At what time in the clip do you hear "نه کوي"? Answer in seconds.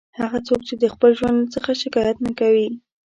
2.25-2.67